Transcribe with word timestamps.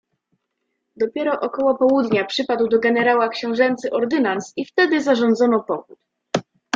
"Dopiero 0.95 1.39
około 1.39 1.75
południa 1.77 2.25
przypadł 2.25 2.67
do 2.67 2.79
generała 2.79 3.29
książęcy 3.29 3.91
ordynans 3.91 4.53
i 4.57 4.65
wtedy 4.65 5.01
zarządzono 5.01 5.63
pochód." 5.63 5.99